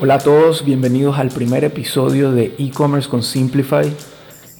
Hola 0.00 0.14
a 0.14 0.18
todos, 0.18 0.64
bienvenidos 0.64 1.18
al 1.18 1.30
primer 1.30 1.64
episodio 1.64 2.30
de 2.30 2.54
e-commerce 2.56 3.08
con 3.08 3.24
Simplify. 3.24 3.92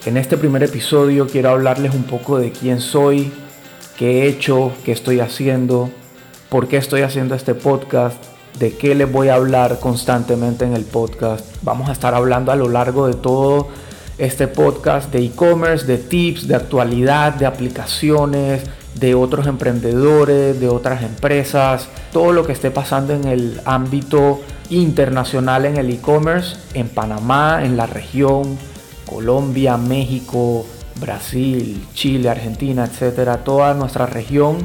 En 0.04 0.16
este 0.16 0.36
primer 0.36 0.64
episodio 0.64 1.28
quiero 1.28 1.50
hablarles 1.50 1.94
un 1.94 2.02
poco 2.02 2.40
de 2.40 2.50
quién 2.50 2.80
soy, 2.80 3.30
qué 3.96 4.22
he 4.24 4.26
hecho, 4.26 4.72
qué 4.84 4.90
estoy 4.90 5.20
haciendo, 5.20 5.90
por 6.48 6.66
qué 6.66 6.76
estoy 6.76 7.02
haciendo 7.02 7.36
este 7.36 7.54
podcast, 7.54 8.20
de 8.58 8.76
qué 8.76 8.96
les 8.96 9.12
voy 9.12 9.28
a 9.28 9.36
hablar 9.36 9.78
constantemente 9.78 10.64
en 10.64 10.74
el 10.74 10.84
podcast. 10.84 11.46
Vamos 11.62 11.88
a 11.88 11.92
estar 11.92 12.14
hablando 12.14 12.50
a 12.50 12.56
lo 12.56 12.68
largo 12.68 13.06
de 13.06 13.14
todo 13.14 13.68
este 14.18 14.48
podcast 14.48 15.12
de 15.12 15.24
e-commerce, 15.24 15.86
de 15.86 15.98
tips, 15.98 16.48
de 16.48 16.56
actualidad, 16.56 17.34
de 17.34 17.46
aplicaciones, 17.46 18.64
de 18.96 19.14
otros 19.14 19.46
emprendedores, 19.46 20.58
de 20.58 20.68
otras 20.68 21.04
empresas, 21.04 21.88
todo 22.12 22.32
lo 22.32 22.44
que 22.44 22.50
esté 22.50 22.72
pasando 22.72 23.14
en 23.14 23.24
el 23.28 23.60
ámbito 23.64 24.40
internacional 24.70 25.64
en 25.66 25.76
el 25.76 25.90
e-commerce, 25.90 26.56
en 26.74 26.88
Panamá, 26.88 27.60
en 27.64 27.76
la 27.76 27.86
región, 27.86 28.58
Colombia, 29.06 29.76
México, 29.76 30.66
Brasil, 31.00 31.86
Chile, 31.94 32.28
Argentina, 32.28 32.84
etcétera, 32.84 33.44
toda 33.44 33.74
nuestra 33.74 34.06
región 34.06 34.58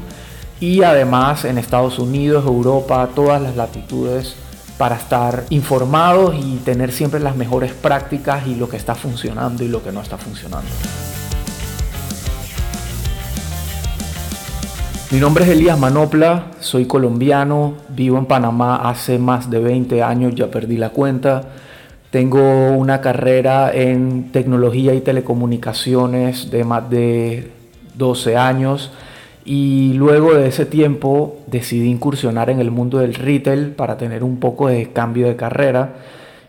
y 0.60 0.84
además 0.84 1.46
en 1.46 1.58
Estados 1.58 2.00
Unidos, 2.00 2.46
Europa, 2.46 3.10
todas 3.14 3.42
las 3.42 3.56
latitudes 3.56 4.36
para 4.78 4.96
estar 4.96 5.46
informados 5.50 6.36
y 6.36 6.58
tener 6.58 6.92
siempre 6.92 7.20
las 7.20 7.36
mejores 7.36 7.74
prácticas 7.74 8.48
y 8.48 8.56
lo 8.56 8.68
que 8.68 8.78
está 8.78 8.96
funcionando 8.96 9.64
y 9.64 9.68
lo 9.68 9.84
que 9.84 9.92
no 9.92 10.02
está 10.02 10.18
funcionando. 10.18 10.70
Mi 15.14 15.20
nombre 15.20 15.44
es 15.44 15.52
Elías 15.52 15.78
Manopla, 15.78 16.46
soy 16.60 16.86
colombiano, 16.86 17.76
vivo 17.90 18.18
en 18.18 18.26
Panamá 18.26 18.78
hace 18.78 19.20
más 19.20 19.48
de 19.48 19.60
20 19.60 20.02
años, 20.02 20.34
ya 20.34 20.50
perdí 20.50 20.76
la 20.76 20.90
cuenta. 20.90 21.44
Tengo 22.10 22.72
una 22.72 23.00
carrera 23.00 23.72
en 23.72 24.32
tecnología 24.32 24.96
y 24.96 25.02
telecomunicaciones 25.02 26.50
de 26.50 26.64
más 26.64 26.90
de 26.90 27.52
12 27.94 28.38
años 28.38 28.92
y 29.46 29.94
luego 29.94 30.34
de 30.34 30.48
ese 30.48 30.66
tiempo 30.66 31.38
decidí 31.46 31.92
incursionar 31.92 32.50
en 32.50 32.60
el 32.60 32.72
mundo 32.72 32.98
del 32.98 33.14
retail 33.14 33.68
para 33.74 33.98
tener 33.98 34.24
un 34.24 34.40
poco 34.40 34.68
de 34.68 34.94
cambio 34.94 35.28
de 35.28 35.36
carrera, 35.36 35.94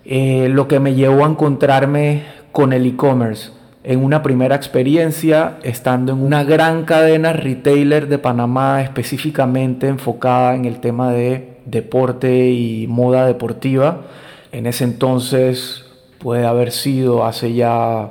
eh, 0.07 0.49
lo 0.51 0.69
que 0.69 0.81
me 0.81 0.95
llevó 0.95 1.27
a 1.27 1.29
encontrarme 1.29 2.23
con 2.51 2.73
el 2.73 2.87
e-commerce 2.87 3.51
en 3.85 4.03
una 4.03 4.23
primera 4.23 4.57
experiencia 4.57 5.59
estando 5.63 6.13
en 6.13 6.23
una 6.23 6.43
gran 6.43 6.85
cadena 6.87 7.35
retailer 7.35 8.09
de 8.09 8.19
Panamá 8.19 8.81
específicamente 8.81 9.89
enfocada 9.89 10.55
en 10.55 10.65
el 10.65 10.81
tema 10.81 11.13
de 11.13 11.59
deporte 11.67 12.51
y 12.51 12.87
moda 12.87 13.27
deportiva. 13.27 14.01
En 14.53 14.67
ese 14.67 14.85
entonces 14.85 15.85
puede 16.19 16.47
haber 16.47 16.73
sido 16.73 17.27
hace 17.27 17.53
ya 17.53 18.11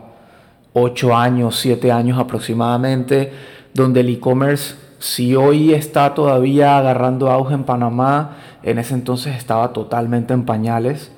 8 0.73 1.15
años, 1.15 1.57
7 1.59 1.91
años 1.91 2.19
aproximadamente, 2.19 3.31
donde 3.73 4.01
el 4.01 4.09
e-commerce, 4.09 4.75
si 4.99 5.35
hoy 5.35 5.73
está 5.73 6.13
todavía 6.13 6.77
agarrando 6.77 7.31
auge 7.31 7.55
en 7.55 7.63
Panamá, 7.63 8.37
en 8.61 8.77
ese 8.77 8.93
entonces 8.93 9.35
estaba 9.35 9.73
totalmente 9.73 10.35
en 10.35 10.45
pañales. 10.45 11.11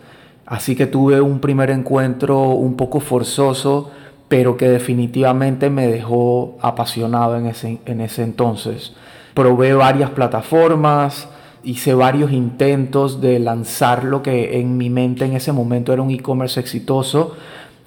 Así 0.46 0.78
que 0.78 0.86
tuve 0.86 1.20
un 1.20 1.40
primer 1.40 1.72
encuentro 1.72 2.52
un 2.52 2.78
poco 2.78 3.02
forzoso 3.02 3.92
pero 4.28 4.58
que 4.58 4.68
definitivamente 4.68 5.70
me 5.70 5.88
dejó 5.88 6.58
apasionado 6.62 7.38
en 7.38 7.46
ese, 7.46 7.80
en 7.86 8.02
ese 8.02 8.24
entonces. 8.24 8.94
Probé 9.34 9.74
varias 9.74 10.10
plataformas, 10.12 11.28
hice 11.64 11.94
varios 11.94 12.32
intentos 12.32 13.22
de 13.22 13.40
lanzar 13.40 14.04
lo 14.04 14.24
que 14.24 14.60
en 14.60 14.78
mi 14.78 14.90
mente 14.90 15.26
en 15.26 15.34
ese 15.34 15.52
momento 15.52 15.92
era 15.94 16.02
un 16.02 16.12
e-commerce 16.12 16.60
exitoso. 16.60 17.36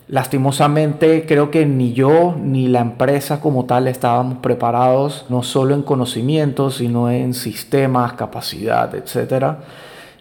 Lastimosamente 0.09 1.27
creo 1.27 1.51
que 1.51 1.67
ni 1.67 1.93
yo 1.93 2.35
ni 2.41 2.67
la 2.67 2.81
empresa 2.81 3.41
como 3.41 3.67
tal 3.67 3.89
estábamos 3.89 4.39
preparados, 4.39 5.27
no 5.29 5.43
solo 5.43 5.75
en 5.75 5.83
conocimientos, 5.83 6.77
sino 6.77 7.11
en 7.11 7.35
sistemas, 7.35 8.15
capacidad, 8.15 8.95
etc. 8.95 9.57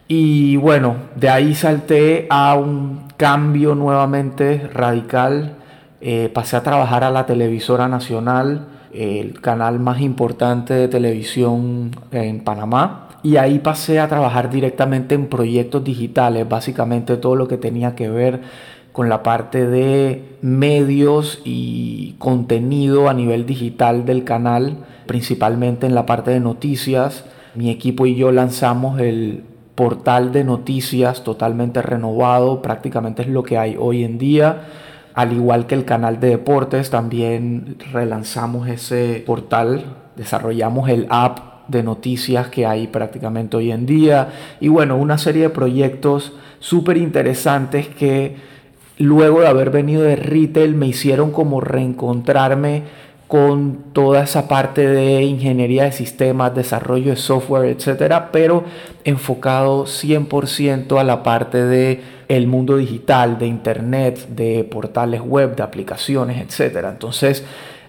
Y 0.06 0.56
bueno, 0.56 0.96
de 1.16 1.28
ahí 1.28 1.54
salté 1.54 2.26
a 2.30 2.54
un 2.54 3.08
cambio 3.16 3.74
nuevamente 3.74 4.68
radical 4.72 5.57
eh, 6.00 6.30
pasé 6.32 6.56
a 6.56 6.62
trabajar 6.62 7.02
a 7.02 7.10
la 7.10 7.26
televisora 7.26 7.88
nacional, 7.88 8.68
el 8.92 9.40
canal 9.40 9.80
más 9.80 10.00
importante 10.00 10.74
de 10.74 10.88
televisión 10.88 11.90
en 12.12 12.40
Panamá. 12.44 13.08
Y 13.24 13.36
ahí 13.36 13.58
pasé 13.58 13.98
a 13.98 14.08
trabajar 14.08 14.48
directamente 14.48 15.16
en 15.16 15.26
proyectos 15.26 15.82
digitales, 15.82 16.48
básicamente 16.48 17.16
todo 17.16 17.34
lo 17.34 17.48
que 17.48 17.56
tenía 17.56 17.96
que 17.96 18.08
ver 18.08 18.40
con 18.92 19.08
la 19.08 19.24
parte 19.24 19.66
de 19.66 20.36
medios 20.40 21.40
y 21.44 22.14
contenido 22.18 23.08
a 23.08 23.14
nivel 23.14 23.44
digital 23.44 24.06
del 24.06 24.22
canal, 24.22 24.78
principalmente 25.06 25.86
en 25.86 25.96
la 25.96 26.06
parte 26.06 26.30
de 26.30 26.40
noticias. 26.40 27.24
Mi 27.54 27.70
equipo 27.70 28.06
y 28.06 28.14
yo 28.14 28.30
lanzamos 28.30 29.00
el 29.00 29.42
portal 29.74 30.32
de 30.32 30.44
noticias 30.44 31.24
totalmente 31.24 31.82
renovado, 31.82 32.62
prácticamente 32.62 33.22
es 33.22 33.28
lo 33.28 33.42
que 33.42 33.58
hay 33.58 33.76
hoy 33.78 34.04
en 34.04 34.18
día 34.18 34.62
al 35.18 35.32
igual 35.32 35.66
que 35.66 35.74
el 35.74 35.84
canal 35.84 36.20
de 36.20 36.28
deportes, 36.28 36.90
también 36.90 37.74
relanzamos 37.92 38.68
ese 38.68 39.24
portal, 39.26 39.96
desarrollamos 40.14 40.88
el 40.88 41.08
app 41.10 41.66
de 41.66 41.82
noticias 41.82 42.46
que 42.46 42.66
hay 42.66 42.86
prácticamente 42.86 43.56
hoy 43.56 43.72
en 43.72 43.84
día. 43.84 44.28
Y 44.60 44.68
bueno, 44.68 44.96
una 44.96 45.18
serie 45.18 45.42
de 45.42 45.50
proyectos 45.50 46.34
súper 46.60 46.98
interesantes 46.98 47.88
que 47.88 48.36
luego 48.98 49.40
de 49.40 49.48
haber 49.48 49.70
venido 49.70 50.02
de 50.02 50.14
retail 50.14 50.76
me 50.76 50.86
hicieron 50.86 51.32
como 51.32 51.60
reencontrarme 51.60 52.84
con 53.28 53.92
toda 53.92 54.24
esa 54.24 54.48
parte 54.48 54.88
de 54.88 55.22
ingeniería 55.22 55.84
de 55.84 55.92
sistemas, 55.92 56.54
desarrollo 56.54 57.10
de 57.10 57.16
software, 57.16 57.68
etcétera, 57.68 58.32
pero 58.32 58.64
enfocado 59.04 59.84
100% 59.84 60.98
a 60.98 61.04
la 61.04 61.22
parte 61.22 61.62
de 61.62 62.00
el 62.28 62.46
mundo 62.46 62.78
digital, 62.78 63.38
de 63.38 63.46
internet, 63.46 64.28
de 64.30 64.64
portales 64.64 65.20
web, 65.20 65.54
de 65.54 65.62
aplicaciones, 65.62 66.40
etc. 66.40 66.86
Entonces, 66.88 67.44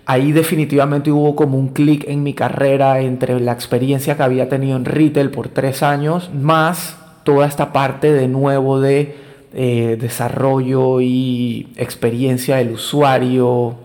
ahí 0.05 0.33
definitivamente 0.33 1.09
hubo 1.09 1.37
como 1.37 1.57
un 1.57 1.69
clic 1.69 2.03
en 2.09 2.21
mi 2.21 2.33
carrera 2.33 2.99
entre 2.99 3.39
la 3.39 3.53
experiencia 3.53 4.17
que 4.17 4.23
había 4.23 4.49
tenido 4.49 4.75
en 4.75 4.83
retail 4.83 5.31
por 5.31 5.47
tres 5.47 5.83
años, 5.83 6.31
más 6.33 6.97
toda 7.23 7.47
esta 7.47 7.71
parte 7.71 8.11
de 8.11 8.27
nuevo 8.27 8.81
de 8.81 9.15
eh, 9.53 9.97
desarrollo 9.99 10.99
y 10.99 11.67
experiencia 11.77 12.57
del 12.57 12.71
usuario, 12.71 13.75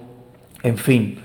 en 0.65 0.78
fin. 0.78 1.24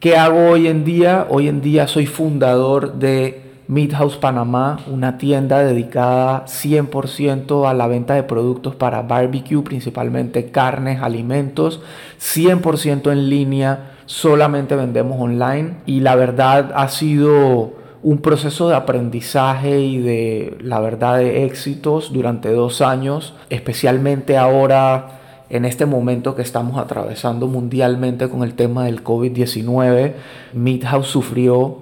¿Qué 0.00 0.16
hago 0.16 0.48
hoy 0.48 0.66
en 0.66 0.82
día? 0.86 1.26
Hoy 1.28 1.46
en 1.46 1.60
día 1.60 1.86
soy 1.86 2.06
fundador 2.06 2.94
de 2.94 3.42
Midhouse 3.68 4.16
Panamá, 4.16 4.80
una 4.90 5.18
tienda 5.18 5.58
dedicada 5.58 6.46
100% 6.46 7.68
a 7.68 7.74
la 7.74 7.86
venta 7.86 8.14
de 8.14 8.22
productos 8.22 8.74
para 8.74 9.02
barbecue, 9.02 9.62
principalmente 9.62 10.50
carnes, 10.50 11.02
alimentos, 11.02 11.82
100% 12.18 13.12
en 13.12 13.28
línea, 13.28 13.90
solamente 14.06 14.74
vendemos 14.74 15.20
online 15.20 15.74
y 15.84 16.00
la 16.00 16.14
verdad 16.14 16.72
ha 16.74 16.88
sido 16.88 17.74
un 18.02 18.22
proceso 18.22 18.70
de 18.70 18.76
aprendizaje 18.76 19.80
y 19.80 19.98
de 19.98 20.56
la 20.62 20.80
verdad 20.80 21.18
de 21.18 21.44
éxitos 21.44 22.10
durante 22.10 22.50
dos 22.50 22.80
años, 22.80 23.34
especialmente 23.50 24.38
ahora 24.38 25.19
en 25.50 25.64
este 25.64 25.84
momento 25.84 26.36
que 26.36 26.42
estamos 26.42 26.78
atravesando 26.78 27.48
mundialmente 27.48 28.28
con 28.28 28.44
el 28.44 28.54
tema 28.54 28.84
del 28.84 29.02
COVID-19. 29.02 30.14
Midhouse 30.54 31.08
sufrió 31.08 31.78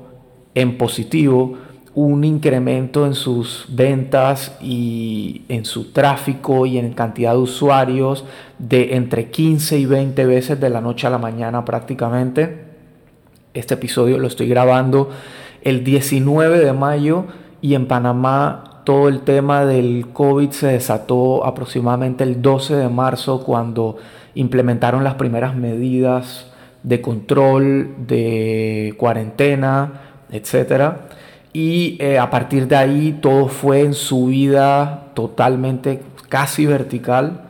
en 0.54 0.78
positivo 0.78 1.58
un 1.94 2.25
incremento 2.25 3.06
en 3.06 3.14
sus 3.14 3.66
ventas 3.69 4.56
y 4.62 5.43
en 5.48 5.64
su 5.64 5.93
tráfico 5.93 6.64
y 6.64 6.78
en 6.78 6.93
cantidad 6.93 7.32
de 7.32 7.38
usuarios 7.38 8.25
de 8.58 8.96
entre 8.96 9.31
15 9.31 9.78
y 9.78 9.87
20 9.87 10.25
veces 10.25 10.60
de 10.60 10.70
la 10.70 10.81
noche 10.81 11.06
a 11.06 11.10
la 11.10 11.19
mañana 11.19 11.64
prácticamente. 11.64 12.64
Este 13.52 13.75
episodio 13.75 14.19
lo 14.19 14.28
estoy 14.28 14.48
grabando 14.48 15.10
el 15.62 15.84
19 15.84 16.58
de 16.58 16.72
mayo 16.72 17.25
y 17.60 17.75
en 17.75 17.87
Panamá 17.87 18.68
todo 18.88 19.08
el 19.08 19.20
tema 19.20 19.67
del 19.67 20.06
COVID 20.14 20.49
se 20.49 20.69
desató 20.69 21.44
aproximadamente 21.44 22.25
el 22.25 22.40
12 22.40 22.75
de 22.75 22.88
marzo 22.88 23.44
cuando 23.44 23.99
implementaron 24.35 25.05
las 25.05 25.17
primeras 25.17 25.55
medidas 25.55 26.46
de 26.82 27.02
control, 27.02 27.94
de 28.06 28.94
cuarentena, 28.96 29.93
etcétera 30.31 31.08
y 31.52 31.99
eh, 32.00 32.19
a 32.19 32.31
partir 32.31 32.67
de 32.67 32.76
ahí 32.76 33.19
todo 33.20 33.49
fue 33.49 33.82
en 33.82 33.93
subida 33.93 35.08
totalmente 35.12 36.00
casi 36.31 36.64
vertical. 36.64 37.43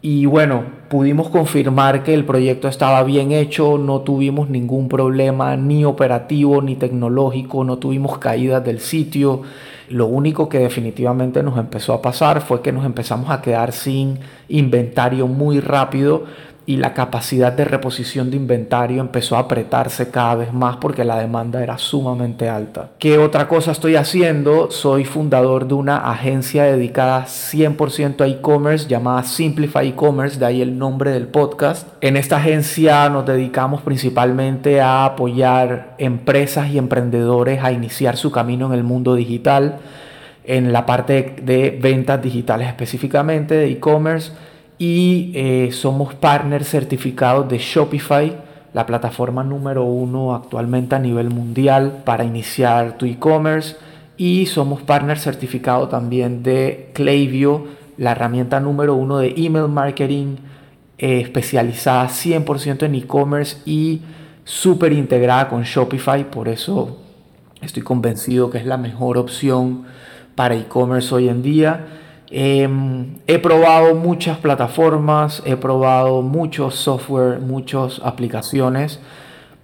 Y 0.00 0.26
bueno, 0.26 0.64
pudimos 0.92 1.30
confirmar 1.30 2.02
que 2.02 2.12
el 2.12 2.26
proyecto 2.26 2.68
estaba 2.68 3.02
bien 3.02 3.32
hecho, 3.32 3.78
no 3.78 4.02
tuvimos 4.02 4.50
ningún 4.50 4.90
problema 4.90 5.56
ni 5.56 5.86
operativo 5.86 6.60
ni 6.60 6.76
tecnológico, 6.76 7.64
no 7.64 7.78
tuvimos 7.78 8.18
caídas 8.18 8.62
del 8.62 8.78
sitio. 8.78 9.40
Lo 9.88 10.04
único 10.04 10.50
que 10.50 10.58
definitivamente 10.58 11.42
nos 11.42 11.56
empezó 11.56 11.94
a 11.94 12.02
pasar 12.02 12.42
fue 12.42 12.60
que 12.60 12.72
nos 12.72 12.84
empezamos 12.84 13.30
a 13.30 13.40
quedar 13.40 13.72
sin 13.72 14.18
inventario 14.50 15.26
muy 15.28 15.60
rápido 15.60 16.24
y 16.64 16.76
la 16.76 16.94
capacidad 16.94 17.52
de 17.52 17.64
reposición 17.64 18.30
de 18.30 18.36
inventario 18.36 19.00
empezó 19.00 19.36
a 19.36 19.40
apretarse 19.40 20.10
cada 20.10 20.36
vez 20.36 20.52
más 20.52 20.76
porque 20.76 21.04
la 21.04 21.18
demanda 21.18 21.62
era 21.62 21.76
sumamente 21.78 22.48
alta. 22.48 22.90
¿Qué 22.98 23.18
otra 23.18 23.48
cosa 23.48 23.72
estoy 23.72 23.96
haciendo? 23.96 24.70
Soy 24.70 25.04
fundador 25.04 25.66
de 25.66 25.74
una 25.74 26.10
agencia 26.10 26.64
dedicada 26.64 27.24
100% 27.26 28.20
a 28.20 28.26
e-commerce 28.28 28.88
llamada 28.88 29.24
Simplify 29.24 29.88
E-Commerce, 29.88 30.38
de 30.38 30.46
ahí 30.46 30.62
el 30.62 30.78
nombre 30.78 31.10
del 31.10 31.26
podcast. 31.26 31.88
En 32.00 32.16
esta 32.16 32.36
agencia 32.36 33.08
nos 33.08 33.26
dedicamos 33.26 33.82
principalmente 33.82 34.80
a 34.80 35.04
apoyar 35.04 35.96
empresas 35.98 36.70
y 36.70 36.78
emprendedores 36.78 37.62
a 37.64 37.72
iniciar 37.72 38.16
su 38.16 38.30
camino 38.30 38.66
en 38.66 38.74
el 38.74 38.84
mundo 38.84 39.16
digital, 39.16 39.78
en 40.44 40.72
la 40.72 40.86
parte 40.86 41.36
de 41.42 41.78
ventas 41.80 42.22
digitales 42.22 42.68
específicamente, 42.68 43.54
de 43.54 43.70
e-commerce 43.70 44.32
y 44.78 45.32
eh, 45.34 45.70
somos 45.72 46.14
partners 46.14 46.68
certificados 46.68 47.48
de 47.48 47.58
Shopify, 47.58 48.36
la 48.74 48.86
plataforma 48.86 49.44
número 49.44 49.84
uno 49.84 50.34
actualmente 50.34 50.94
a 50.94 50.98
nivel 50.98 51.30
mundial 51.30 52.02
para 52.04 52.24
iniciar 52.24 52.96
tu 52.96 53.06
e-commerce. 53.06 53.76
Y 54.16 54.46
somos 54.46 54.82
partners 54.82 55.22
certificados 55.22 55.90
también 55.90 56.42
de 56.42 56.90
Klaviyo, 56.94 57.66
la 57.96 58.12
herramienta 58.12 58.60
número 58.60 58.94
uno 58.94 59.18
de 59.18 59.34
email 59.36 59.68
marketing 59.68 60.36
eh, 60.98 61.20
especializada 61.20 62.08
100% 62.08 62.84
en 62.84 62.94
e-commerce 62.94 63.56
y 63.64 64.02
súper 64.44 64.92
integrada 64.92 65.48
con 65.48 65.62
Shopify. 65.62 66.30
Por 66.30 66.48
eso 66.48 66.98
estoy 67.60 67.82
convencido 67.82 68.50
que 68.50 68.58
es 68.58 68.66
la 68.66 68.76
mejor 68.76 69.18
opción 69.18 69.84
para 70.34 70.54
e-commerce 70.54 71.14
hoy 71.14 71.28
en 71.28 71.42
día. 71.42 71.86
Em, 72.34 73.18
he 73.26 73.38
probado 73.38 73.94
muchas 73.94 74.38
plataformas, 74.38 75.42
he 75.44 75.54
probado 75.54 76.22
muchos 76.22 76.76
software, 76.76 77.40
muchas 77.40 78.00
aplicaciones, 78.02 79.00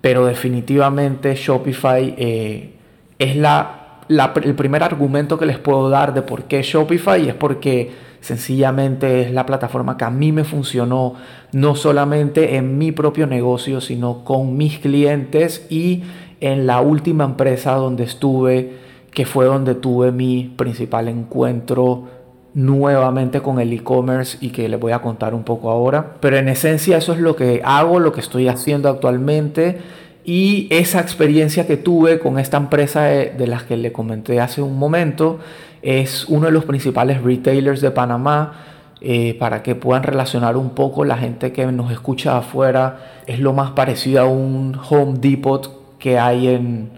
pero 0.02 0.26
definitivamente 0.26 1.34
Shopify 1.34 2.14
eh, 2.18 2.74
es 3.18 3.36
la, 3.36 4.02
el 4.44 4.54
primer 4.54 4.82
argumento 4.82 5.38
que 5.38 5.46
les 5.46 5.56
puedo 5.56 5.88
dar 5.88 6.12
de 6.12 6.20
por 6.20 6.42
qué 6.42 6.60
Shopify 6.60 7.26
es 7.26 7.34
porque 7.34 7.90
sencillamente 8.20 9.22
es 9.22 9.32
la 9.32 9.46
plataforma 9.46 9.96
que 9.96 10.04
a 10.04 10.10
mí 10.10 10.30
me 10.30 10.44
funcionó 10.44 11.14
no 11.52 11.74
solamente 11.74 12.56
en 12.56 12.76
mi 12.76 12.92
propio 12.92 13.26
negocio, 13.26 13.80
sino 13.80 14.24
con 14.24 14.58
mis 14.58 14.78
clientes 14.78 15.66
y 15.70 16.02
en 16.42 16.66
la 16.66 16.82
última 16.82 17.24
empresa 17.24 17.76
donde 17.76 18.04
estuve, 18.04 18.74
que 19.10 19.24
fue 19.24 19.46
donde 19.46 19.74
tuve 19.74 20.12
mi 20.12 20.52
principal 20.54 21.08
encuentro 21.08 22.17
nuevamente 22.58 23.40
con 23.40 23.60
el 23.60 23.72
e-commerce 23.72 24.36
y 24.40 24.50
que 24.50 24.68
les 24.68 24.80
voy 24.80 24.90
a 24.90 24.98
contar 24.98 25.32
un 25.32 25.44
poco 25.44 25.70
ahora. 25.70 26.14
Pero 26.18 26.38
en 26.38 26.48
esencia 26.48 26.98
eso 26.98 27.12
es 27.12 27.20
lo 27.20 27.36
que 27.36 27.62
hago, 27.64 28.00
lo 28.00 28.12
que 28.12 28.20
estoy 28.20 28.48
haciendo 28.48 28.88
actualmente 28.88 29.78
y 30.24 30.66
esa 30.70 30.98
experiencia 30.98 31.68
que 31.68 31.76
tuve 31.76 32.18
con 32.18 32.36
esta 32.36 32.56
empresa 32.56 33.04
de, 33.04 33.46
las 33.46 33.62
que 33.62 33.76
le 33.76 33.92
comenté 33.92 34.40
hace 34.40 34.60
un 34.60 34.76
momento 34.76 35.38
es 35.82 36.24
uno 36.28 36.46
de 36.46 36.52
los 36.52 36.64
principales 36.64 37.22
retailers 37.22 37.80
de 37.80 37.92
Panamá. 37.92 38.64
Eh, 39.00 39.36
para 39.38 39.62
que 39.62 39.76
puedan 39.76 40.02
relacionar 40.02 40.56
un 40.56 40.70
poco 40.70 41.04
la 41.04 41.16
gente 41.16 41.52
que 41.52 41.64
nos 41.70 41.92
escucha 41.92 42.36
afuera 42.36 43.20
es 43.28 43.38
lo 43.38 43.52
más 43.52 43.70
parecido 43.70 44.22
a 44.22 44.24
un 44.24 44.76
Home 44.90 45.20
Depot 45.20 45.96
que 46.00 46.18
hay 46.18 46.48
en, 46.48 46.97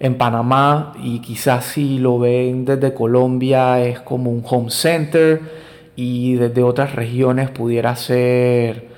en 0.00 0.16
Panamá 0.16 0.92
y 1.02 1.20
quizás 1.20 1.64
si 1.64 1.98
lo 1.98 2.18
ven 2.18 2.64
desde 2.64 2.94
Colombia 2.94 3.80
es 3.80 4.00
como 4.00 4.30
un 4.30 4.42
home 4.48 4.70
center 4.70 5.40
y 5.96 6.34
desde 6.34 6.62
otras 6.62 6.94
regiones 6.94 7.50
pudiera 7.50 7.96
ser 7.96 8.88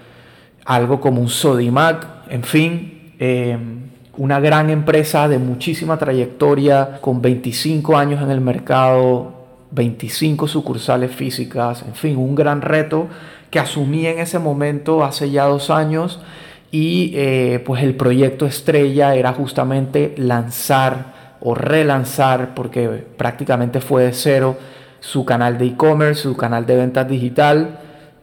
algo 0.66 1.00
como 1.00 1.22
un 1.22 1.30
Sodimac, 1.30 2.06
en 2.28 2.44
fin, 2.44 3.14
em, 3.18 3.80
una 4.18 4.38
gran 4.38 4.68
empresa 4.68 5.26
de 5.26 5.38
muchísima 5.38 5.98
trayectoria 5.98 6.98
con 7.00 7.22
25 7.22 7.96
años 7.96 8.22
en 8.22 8.30
el 8.30 8.42
mercado, 8.42 9.32
25 9.70 10.46
sucursales 10.46 11.10
físicas, 11.10 11.82
en 11.86 11.94
fin, 11.94 12.16
un 12.18 12.34
gran 12.34 12.60
reto 12.60 13.08
que 13.50 13.58
asumí 13.58 14.06
en 14.06 14.18
ese 14.18 14.38
momento 14.38 15.02
hace 15.02 15.30
ya 15.30 15.46
dos 15.46 15.70
años 15.70 16.20
y 16.70 17.12
eh, 17.14 17.62
pues 17.64 17.82
el 17.82 17.94
proyecto 17.94 18.46
estrella 18.46 19.14
era 19.14 19.32
justamente 19.32 20.14
lanzar 20.16 21.36
o 21.40 21.54
relanzar, 21.54 22.54
porque 22.54 22.88
prácticamente 22.88 23.80
fue 23.80 24.04
de 24.04 24.12
cero, 24.12 24.56
su 25.00 25.24
canal 25.24 25.58
de 25.58 25.66
e-commerce, 25.66 26.22
su 26.22 26.36
canal 26.36 26.66
de 26.66 26.76
ventas 26.76 27.08
digital. 27.08 27.80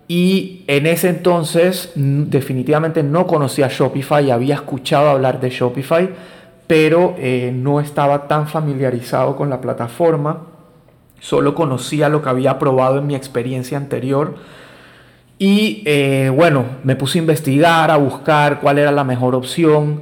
Y 0.08 0.64
en 0.68 0.86
ese 0.86 1.10
entonces 1.10 1.92
definitivamente 1.96 3.04
no 3.04 3.28
conocía 3.28 3.68
Shopify, 3.68 4.32
había 4.32 4.56
escuchado 4.56 5.10
hablar 5.10 5.42
de 5.42 5.50
Shopify, 5.50 6.10
pero 6.68 7.16
eh, 7.18 7.52
no 7.54 7.82
estaba 7.82 8.28
tan 8.28 8.48
familiarizado 8.48 9.36
con 9.36 9.50
la 9.50 9.60
plataforma. 9.60 10.44
Solo 11.20 11.56
conocía 11.56 12.08
lo 12.08 12.22
que 12.22 12.30
había 12.30 12.60
probado 12.60 13.00
en 13.00 13.08
mi 13.08 13.16
experiencia 13.16 13.78
anterior 13.78 14.36
y 15.40 15.84
eh, 15.86 16.32
bueno, 16.34 16.66
me 16.84 16.96
puse 16.96 17.20
a 17.20 17.22
investigar, 17.22 17.92
a 17.92 17.98
buscar 17.98 18.60
cuál 18.60 18.80
era 18.80 18.92
la 18.92 19.04
mejor 19.04 19.36
opción. 19.36 20.02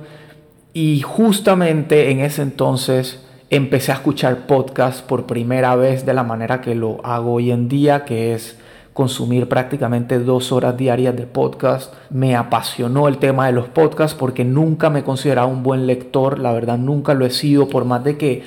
Y 0.74 1.02
justamente 1.02 2.12
en 2.12 2.20
ese 2.20 2.42
entonces 2.42 3.26
empecé 3.50 3.92
a 3.92 3.96
escuchar 3.96 4.48
podcast 4.48 5.06
por 5.06 5.26
primera 5.26 5.76
vez 5.76 6.06
de 6.06 6.14
la 6.14 6.24
manera 6.24 6.62
que 6.62 6.76
lo 6.76 7.06
hago 7.06 7.34
hoy 7.34 7.52
en 7.52 7.68
día, 7.68 8.06
que 8.06 8.34
es 8.34 8.58
consumir 8.94 9.50
prácticamente 9.50 10.20
dos 10.20 10.54
horas 10.54 10.78
diarias 10.78 11.16
de 11.18 11.28
podcast. 11.28 11.94
Me 12.10 12.36
apasionó 12.36 13.10
el 13.10 13.18
tema 13.18 13.48
de 13.48 13.52
los 13.52 13.68
podcasts 13.68 14.18
porque 14.18 14.46
nunca 14.46 14.90
me 14.90 15.00
he 15.00 15.04
considerado 15.04 15.50
un 15.50 15.64
buen 15.64 15.86
lector, 15.86 16.40
la 16.40 16.54
verdad 16.54 16.78
nunca 16.78 17.14
lo 17.14 17.26
he 17.26 17.30
sido, 17.30 17.68
por 17.68 17.84
más 17.84 18.06
de 18.06 18.18
que 18.18 18.44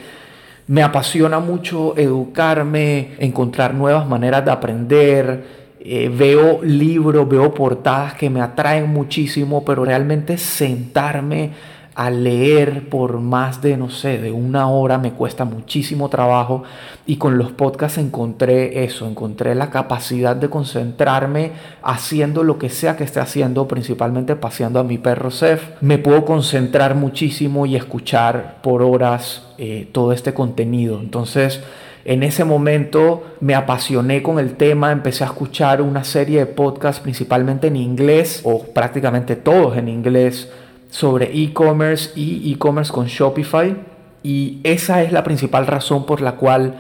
me 0.66 0.82
apasiona 0.82 1.38
mucho 1.38 1.96
educarme, 1.96 3.14
encontrar 3.18 3.74
nuevas 3.74 4.06
maneras 4.06 4.44
de 4.44 4.50
aprender, 4.50 5.44
eh, 5.80 6.08
veo 6.08 6.60
libros, 6.62 7.28
veo 7.28 7.54
portadas 7.54 8.14
que 8.14 8.30
me 8.30 8.40
atraen 8.40 8.88
muchísimo, 8.90 9.64
pero 9.64 9.84
realmente 9.84 10.38
sentarme 10.38 11.52
a 11.98 12.10
leer 12.10 12.88
por 12.88 13.18
más 13.18 13.60
de, 13.60 13.76
no 13.76 13.90
sé, 13.90 14.18
de 14.18 14.30
una 14.30 14.68
hora 14.70 14.98
me 14.98 15.14
cuesta 15.14 15.44
muchísimo 15.44 16.08
trabajo 16.08 16.62
y 17.06 17.16
con 17.16 17.38
los 17.38 17.50
podcasts 17.50 17.98
encontré 17.98 18.84
eso, 18.84 19.08
encontré 19.08 19.56
la 19.56 19.70
capacidad 19.70 20.36
de 20.36 20.48
concentrarme 20.48 21.50
haciendo 21.82 22.44
lo 22.44 22.56
que 22.56 22.70
sea 22.70 22.96
que 22.96 23.02
esté 23.02 23.18
haciendo, 23.18 23.66
principalmente 23.66 24.36
paseando 24.36 24.78
a 24.78 24.84
mi 24.84 24.96
perro 24.98 25.32
Seth. 25.32 25.60
Me 25.80 25.98
puedo 25.98 26.24
concentrar 26.24 26.94
muchísimo 26.94 27.66
y 27.66 27.74
escuchar 27.74 28.58
por 28.62 28.82
horas 28.82 29.48
eh, 29.58 29.88
todo 29.90 30.12
este 30.12 30.32
contenido. 30.32 31.00
Entonces, 31.00 31.60
en 32.08 32.22
ese 32.22 32.42
momento 32.42 33.22
me 33.40 33.54
apasioné 33.54 34.22
con 34.22 34.38
el 34.38 34.54
tema, 34.54 34.92
empecé 34.92 35.24
a 35.24 35.26
escuchar 35.26 35.82
una 35.82 36.04
serie 36.04 36.38
de 36.38 36.46
podcasts 36.46 37.02
principalmente 37.02 37.66
en 37.66 37.76
inglés 37.76 38.40
o 38.44 38.62
prácticamente 38.62 39.36
todos 39.36 39.76
en 39.76 39.90
inglés 39.90 40.50
sobre 40.88 41.26
e-commerce 41.38 42.18
y 42.18 42.50
e-commerce 42.50 42.90
con 42.90 43.08
Shopify 43.08 43.76
y 44.22 44.58
esa 44.64 45.02
es 45.02 45.12
la 45.12 45.22
principal 45.22 45.66
razón 45.66 46.06
por 46.06 46.22
la 46.22 46.36
cual 46.36 46.76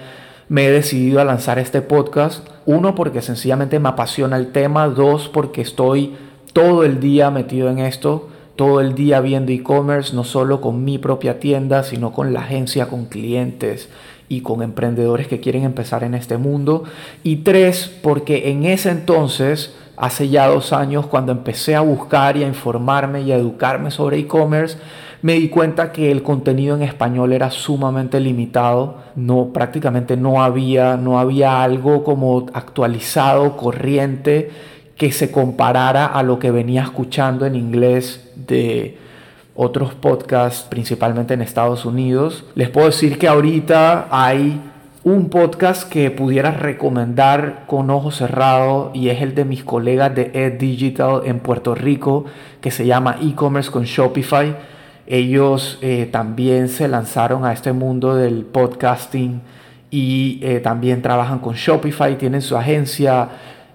me 0.48 0.66
he 0.66 0.70
decidido 0.70 1.20
a 1.20 1.26
lanzar 1.26 1.58
este 1.58 1.82
podcast. 1.82 2.48
Uno, 2.64 2.94
porque 2.94 3.20
sencillamente 3.20 3.78
me 3.78 3.90
apasiona 3.90 4.38
el 4.38 4.50
tema. 4.50 4.88
Dos, 4.88 5.28
porque 5.28 5.60
estoy 5.60 6.16
todo 6.54 6.84
el 6.84 7.00
día 7.00 7.30
metido 7.30 7.68
en 7.68 7.80
esto, 7.80 8.30
todo 8.56 8.80
el 8.80 8.94
día 8.94 9.20
viendo 9.20 9.52
e-commerce, 9.52 10.16
no 10.16 10.24
solo 10.24 10.62
con 10.62 10.84
mi 10.84 10.96
propia 10.96 11.38
tienda, 11.38 11.82
sino 11.82 12.12
con 12.14 12.32
la 12.32 12.40
agencia, 12.40 12.86
con 12.86 13.04
clientes 13.04 13.90
y 14.28 14.42
con 14.42 14.62
emprendedores 14.62 15.26
que 15.26 15.40
quieren 15.40 15.64
empezar 15.64 16.04
en 16.04 16.14
este 16.14 16.36
mundo. 16.36 16.84
Y 17.22 17.36
tres, 17.36 17.90
porque 18.02 18.50
en 18.50 18.64
ese 18.64 18.90
entonces, 18.90 19.74
hace 19.96 20.28
ya 20.28 20.46
dos 20.46 20.72
años, 20.72 21.06
cuando 21.06 21.32
empecé 21.32 21.74
a 21.74 21.80
buscar 21.80 22.36
y 22.36 22.44
a 22.44 22.48
informarme 22.48 23.22
y 23.22 23.32
a 23.32 23.36
educarme 23.36 23.90
sobre 23.90 24.18
e-commerce, 24.18 24.78
me 25.20 25.34
di 25.34 25.48
cuenta 25.48 25.90
que 25.90 26.12
el 26.12 26.22
contenido 26.22 26.76
en 26.76 26.82
español 26.82 27.32
era 27.32 27.50
sumamente 27.50 28.20
limitado, 28.20 28.98
no 29.16 29.52
prácticamente 29.52 30.16
no 30.16 30.42
había 30.42 30.96
no 30.96 31.18
había 31.18 31.62
algo 31.62 32.04
como 32.04 32.46
actualizado, 32.52 33.56
corriente 33.56 34.50
que 34.96 35.10
se 35.10 35.30
comparara 35.30 36.06
a 36.06 36.22
lo 36.22 36.38
que 36.38 36.50
venía 36.50 36.82
escuchando 36.82 37.46
en 37.46 37.56
inglés 37.56 38.30
de 38.36 38.98
otros 39.60 39.92
podcasts, 39.92 40.62
principalmente 40.62 41.34
en 41.34 41.42
Estados 41.42 41.84
Unidos. 41.84 42.44
Les 42.54 42.70
puedo 42.70 42.86
decir 42.86 43.18
que 43.18 43.26
ahorita 43.26 44.06
hay 44.08 44.60
un 45.02 45.30
podcast 45.30 45.90
que 45.90 46.12
pudiera 46.12 46.52
recomendar 46.52 47.64
con 47.66 47.90
ojos 47.90 48.18
cerrados 48.18 48.92
y 48.94 49.08
es 49.08 49.20
el 49.20 49.34
de 49.34 49.44
mis 49.44 49.64
colegas 49.64 50.14
de 50.14 50.30
Ed 50.32 50.60
Digital 50.60 51.22
en 51.24 51.40
Puerto 51.40 51.74
Rico 51.74 52.24
que 52.60 52.70
se 52.70 52.86
llama 52.86 53.16
e-commerce 53.20 53.68
con 53.68 53.82
Shopify. 53.82 54.54
Ellos 55.08 55.80
eh, 55.82 56.08
también 56.12 56.68
se 56.68 56.86
lanzaron 56.86 57.44
a 57.44 57.52
este 57.52 57.72
mundo 57.72 58.14
del 58.14 58.44
podcasting 58.44 59.40
y 59.90 60.38
eh, 60.40 60.60
también 60.60 61.02
trabajan 61.02 61.40
con 61.40 61.54
Shopify, 61.54 62.16
tienen 62.16 62.42
su 62.42 62.56
agencia, 62.56 63.28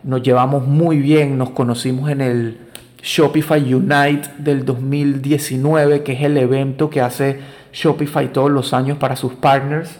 nos 0.03 0.23
llevamos 0.23 0.65
muy 0.65 0.99
bien, 0.99 1.37
nos 1.37 1.49
conocimos 1.49 2.09
en 2.09 2.21
el 2.21 2.62
Shopify 3.03 3.74
Unite 3.74 4.29
del 4.38 4.63
2019, 4.63 6.03
que 6.03 6.13
es 6.13 6.22
el 6.22 6.38
evento 6.38 6.89
que 6.89 7.01
hace 7.01 7.38
Shopify 7.74 8.31
todos 8.31 8.50
los 8.50 8.74
años 8.74 8.98
para 8.98 9.17
sus 9.17 9.33
partners. 9.33 10.00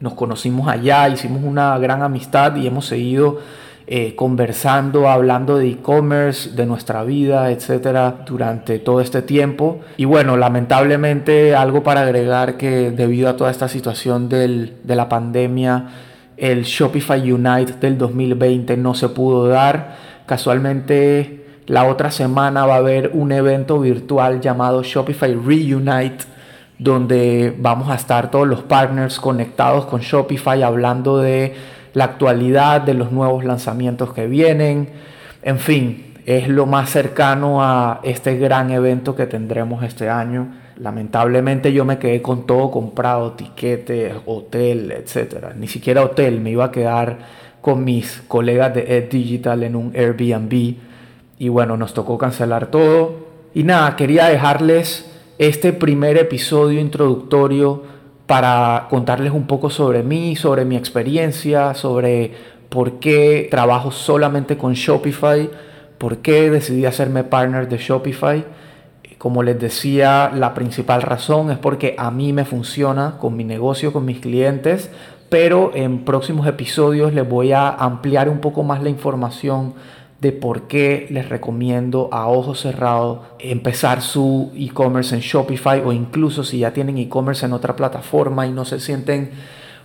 Nos 0.00 0.14
conocimos 0.14 0.66
allá, 0.66 1.08
hicimos 1.08 1.44
una 1.44 1.78
gran 1.78 2.02
amistad 2.02 2.56
y 2.56 2.66
hemos 2.66 2.86
seguido 2.86 3.38
eh, 3.86 4.16
conversando, 4.16 5.08
hablando 5.08 5.58
de 5.58 5.68
e-commerce, 5.68 6.50
de 6.50 6.66
nuestra 6.66 7.04
vida, 7.04 7.52
etcétera, 7.52 8.24
durante 8.26 8.80
todo 8.80 9.00
este 9.00 9.22
tiempo. 9.22 9.80
Y 9.96 10.04
bueno, 10.04 10.36
lamentablemente, 10.36 11.54
algo 11.54 11.84
para 11.84 12.00
agregar 12.00 12.56
que 12.56 12.90
debido 12.90 13.28
a 13.28 13.36
toda 13.36 13.52
esta 13.52 13.68
situación 13.68 14.28
del, 14.28 14.78
de 14.82 14.96
la 14.96 15.08
pandemia, 15.08 15.86
el 16.36 16.64
Shopify 16.64 17.30
Unite 17.30 17.74
del 17.80 17.96
2020 17.96 18.76
no 18.76 18.94
se 18.94 19.08
pudo 19.08 19.46
dar. 19.46 19.96
Casualmente, 20.26 21.37
la 21.68 21.84
otra 21.86 22.10
semana 22.10 22.66
va 22.66 22.74
a 22.74 22.78
haber 22.78 23.12
un 23.14 23.30
evento 23.30 23.78
virtual 23.78 24.40
llamado 24.40 24.82
Shopify 24.82 25.34
Reunite 25.34 26.24
donde 26.78 27.54
vamos 27.58 27.90
a 27.90 27.94
estar 27.94 28.30
todos 28.30 28.46
los 28.46 28.62
partners 28.62 29.18
conectados 29.18 29.84
con 29.86 30.00
Shopify 30.00 30.62
hablando 30.62 31.18
de 31.18 31.54
la 31.94 32.04
actualidad, 32.04 32.80
de 32.82 32.94
los 32.94 33.10
nuevos 33.10 33.44
lanzamientos 33.44 34.12
que 34.12 34.26
vienen. 34.26 34.88
En 35.42 35.58
fin, 35.58 36.14
es 36.24 36.48
lo 36.48 36.66
más 36.66 36.90
cercano 36.90 37.62
a 37.62 38.00
este 38.04 38.36
gran 38.36 38.70
evento 38.70 39.16
que 39.16 39.26
tendremos 39.26 39.82
este 39.82 40.08
año. 40.08 40.48
Lamentablemente 40.76 41.72
yo 41.72 41.84
me 41.84 41.98
quedé 41.98 42.22
con 42.22 42.46
todo 42.46 42.70
comprado, 42.70 43.32
tiquete, 43.32 44.14
hotel, 44.26 44.92
etc. 44.92 45.54
Ni 45.56 45.66
siquiera 45.66 46.04
hotel, 46.04 46.40
me 46.40 46.50
iba 46.50 46.66
a 46.66 46.70
quedar 46.70 47.18
con 47.60 47.82
mis 47.82 48.22
colegas 48.28 48.72
de 48.74 48.96
Ed 48.96 49.10
Digital 49.10 49.64
en 49.64 49.74
un 49.74 49.92
Airbnb. 49.96 50.87
Y 51.38 51.48
bueno, 51.48 51.76
nos 51.76 51.94
tocó 51.94 52.18
cancelar 52.18 52.66
todo. 52.70 53.14
Y 53.54 53.62
nada, 53.62 53.96
quería 53.96 54.26
dejarles 54.26 55.10
este 55.38 55.72
primer 55.72 56.16
episodio 56.16 56.80
introductorio 56.80 57.82
para 58.26 58.88
contarles 58.90 59.32
un 59.32 59.46
poco 59.46 59.70
sobre 59.70 60.02
mí, 60.02 60.36
sobre 60.36 60.64
mi 60.64 60.76
experiencia, 60.76 61.74
sobre 61.74 62.32
por 62.68 62.98
qué 63.00 63.48
trabajo 63.50 63.90
solamente 63.90 64.58
con 64.58 64.74
Shopify, 64.74 65.48
por 65.96 66.18
qué 66.18 66.50
decidí 66.50 66.84
hacerme 66.84 67.24
partner 67.24 67.68
de 67.68 67.78
Shopify. 67.78 68.44
Como 69.16 69.42
les 69.42 69.58
decía, 69.58 70.30
la 70.34 70.54
principal 70.54 71.02
razón 71.02 71.50
es 71.50 71.58
porque 71.58 71.94
a 71.98 72.10
mí 72.10 72.32
me 72.32 72.44
funciona 72.44 73.16
con 73.18 73.36
mi 73.36 73.44
negocio, 73.44 73.92
con 73.92 74.04
mis 74.04 74.20
clientes, 74.20 74.90
pero 75.28 75.72
en 75.74 76.04
próximos 76.04 76.46
episodios 76.46 77.14
les 77.14 77.28
voy 77.28 77.52
a 77.52 77.68
ampliar 77.68 78.28
un 78.28 78.40
poco 78.40 78.62
más 78.62 78.82
la 78.82 78.90
información 78.90 79.74
de 80.20 80.32
por 80.32 80.62
qué 80.62 81.06
les 81.10 81.28
recomiendo 81.28 82.08
a 82.12 82.26
ojos 82.26 82.60
cerrados 82.60 83.20
empezar 83.38 84.02
su 84.02 84.50
e-commerce 84.56 85.14
en 85.14 85.20
Shopify 85.20 85.80
o 85.84 85.92
incluso 85.92 86.42
si 86.42 86.58
ya 86.60 86.72
tienen 86.72 86.98
e-commerce 86.98 87.46
en 87.46 87.52
otra 87.52 87.76
plataforma 87.76 88.46
y 88.46 88.50
no 88.50 88.64
se 88.64 88.80
sienten 88.80 89.30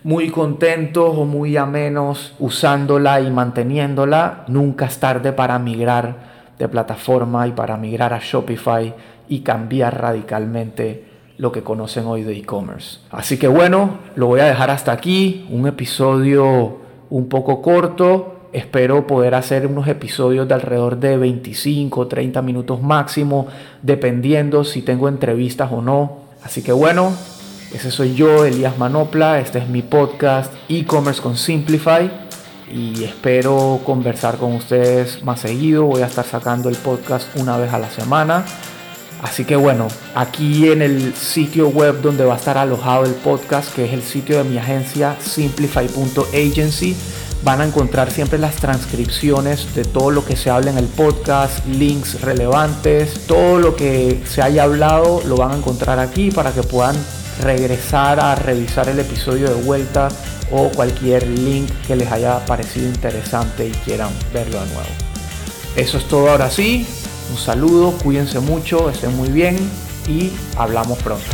muy 0.03 0.29
contentos 0.29 1.15
o 1.15 1.25
muy 1.25 1.55
amenos 1.55 2.33
usándola 2.39 3.21
y 3.21 3.31
manteniéndola, 3.31 4.43
nunca 4.47 4.85
es 4.85 4.99
tarde 4.99 5.33
para 5.33 5.59
migrar 5.59 6.33
de 6.57 6.67
plataforma 6.67 7.47
y 7.47 7.51
para 7.51 7.77
migrar 7.77 8.13
a 8.13 8.19
Shopify 8.19 8.93
y 9.29 9.41
cambiar 9.41 10.01
radicalmente 10.01 11.05
lo 11.37 11.51
que 11.51 11.63
conocen 11.63 12.05
hoy 12.05 12.23
de 12.23 12.37
e-commerce. 12.37 12.99
Así 13.11 13.37
que 13.37 13.47
bueno, 13.47 13.99
lo 14.15 14.27
voy 14.27 14.39
a 14.39 14.45
dejar 14.45 14.71
hasta 14.71 14.91
aquí, 14.91 15.47
un 15.49 15.67
episodio 15.67 16.77
un 17.09 17.29
poco 17.29 17.61
corto, 17.61 18.42
Espero 18.53 19.07
poder 19.07 19.33
hacer 19.33 19.65
unos 19.65 19.87
episodios 19.87 20.47
de 20.47 20.53
alrededor 20.53 20.99
de 20.99 21.17
25 21.17 22.07
30 22.07 22.39
minutos 22.43 22.83
máximo, 22.83 23.47
dependiendo 23.81 24.63
si 24.63 24.83
tengo 24.83 25.09
entrevistas 25.09 25.71
o 25.71 25.81
no. 25.81 26.19
Así 26.43 26.61
que 26.61 26.71
bueno, 26.71 27.11
ese 27.73 27.89
soy 27.89 28.13
yo, 28.13 28.45
Elías 28.45 28.77
Manopla. 28.77 29.39
Este 29.39 29.57
es 29.57 29.67
mi 29.67 29.81
podcast 29.81 30.53
e-commerce 30.69 31.19
con 31.19 31.35
Simplify. 31.35 32.11
Y 32.71 33.03
espero 33.03 33.79
conversar 33.83 34.37
con 34.37 34.53
ustedes 34.53 35.23
más 35.23 35.39
seguido. 35.39 35.85
Voy 35.85 36.03
a 36.03 36.05
estar 36.05 36.25
sacando 36.25 36.69
el 36.69 36.75
podcast 36.75 37.35
una 37.39 37.57
vez 37.57 37.73
a 37.73 37.79
la 37.79 37.89
semana. 37.89 38.45
Así 39.23 39.45
que 39.45 39.55
bueno, 39.55 39.87
aquí 40.13 40.69
en 40.69 40.83
el 40.83 41.15
sitio 41.15 41.69
web 41.69 42.01
donde 42.03 42.23
va 42.23 42.35
a 42.35 42.37
estar 42.37 42.59
alojado 42.59 43.05
el 43.05 43.13
podcast, 43.13 43.73
que 43.73 43.85
es 43.85 43.93
el 43.93 44.03
sitio 44.03 44.37
de 44.37 44.43
mi 44.43 44.59
agencia 44.59 45.15
simplify.agency 45.19 46.95
van 47.43 47.61
a 47.61 47.65
encontrar 47.65 48.11
siempre 48.11 48.39
las 48.39 48.55
transcripciones 48.55 49.75
de 49.75 49.83
todo 49.83 50.11
lo 50.11 50.25
que 50.25 50.35
se 50.35 50.49
habla 50.49 50.71
en 50.71 50.77
el 50.77 50.87
podcast, 50.87 51.65
links 51.65 52.21
relevantes, 52.21 53.25
todo 53.27 53.59
lo 53.59 53.75
que 53.75 54.23
se 54.25 54.41
haya 54.41 54.63
hablado 54.63 55.21
lo 55.25 55.35
van 55.35 55.51
a 55.51 55.57
encontrar 55.57 55.99
aquí 55.99 56.31
para 56.31 56.51
que 56.51 56.63
puedan 56.63 56.95
regresar 57.41 58.19
a 58.19 58.35
revisar 58.35 58.87
el 58.87 58.99
episodio 58.99 59.49
de 59.49 59.61
vuelta 59.61 60.07
o 60.51 60.69
cualquier 60.69 61.27
link 61.27 61.69
que 61.87 61.95
les 61.95 62.11
haya 62.11 62.45
parecido 62.45 62.87
interesante 62.87 63.67
y 63.67 63.71
quieran 63.71 64.09
verlo 64.33 64.59
de 64.61 64.67
nuevo. 64.67 64.89
Eso 65.75 65.97
es 65.97 66.07
todo 66.07 66.29
ahora 66.29 66.49
sí. 66.49 66.87
Un 67.31 67.37
saludo, 67.37 67.91
cuídense 68.03 68.39
mucho, 68.39 68.89
estén 68.89 69.15
muy 69.17 69.29
bien 69.29 69.57
y 70.07 70.31
hablamos 70.55 70.99
pronto. 70.99 71.25